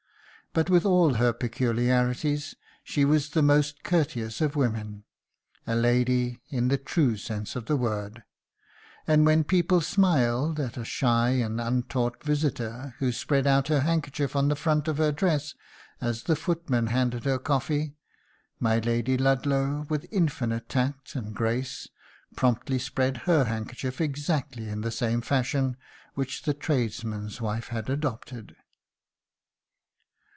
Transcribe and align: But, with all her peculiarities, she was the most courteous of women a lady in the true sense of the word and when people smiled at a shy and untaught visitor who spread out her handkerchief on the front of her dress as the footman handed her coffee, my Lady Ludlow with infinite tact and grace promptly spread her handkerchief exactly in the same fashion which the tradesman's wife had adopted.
But, 0.53 0.69
with 0.69 0.85
all 0.85 1.13
her 1.13 1.31
peculiarities, 1.31 2.55
she 2.83 3.05
was 3.05 3.29
the 3.29 3.41
most 3.41 3.83
courteous 3.85 4.41
of 4.41 4.57
women 4.57 5.05
a 5.65 5.77
lady 5.77 6.41
in 6.49 6.67
the 6.67 6.77
true 6.77 7.15
sense 7.15 7.55
of 7.55 7.67
the 7.67 7.77
word 7.77 8.25
and 9.07 9.25
when 9.25 9.45
people 9.45 9.79
smiled 9.79 10.59
at 10.59 10.75
a 10.75 10.83
shy 10.83 11.29
and 11.35 11.61
untaught 11.61 12.21
visitor 12.21 12.95
who 12.99 13.13
spread 13.13 13.47
out 13.47 13.69
her 13.69 13.79
handkerchief 13.79 14.35
on 14.35 14.49
the 14.49 14.57
front 14.57 14.89
of 14.89 14.97
her 14.97 15.13
dress 15.13 15.55
as 16.01 16.23
the 16.23 16.35
footman 16.35 16.87
handed 16.87 17.23
her 17.23 17.39
coffee, 17.39 17.95
my 18.59 18.79
Lady 18.79 19.17
Ludlow 19.17 19.85
with 19.87 20.05
infinite 20.11 20.67
tact 20.67 21.15
and 21.15 21.33
grace 21.33 21.87
promptly 22.35 22.77
spread 22.77 23.19
her 23.19 23.45
handkerchief 23.45 24.01
exactly 24.01 24.67
in 24.67 24.81
the 24.81 24.91
same 24.91 25.21
fashion 25.21 25.77
which 26.13 26.41
the 26.43 26.53
tradesman's 26.53 27.39
wife 27.39 27.69
had 27.69 27.89
adopted. 27.89 28.57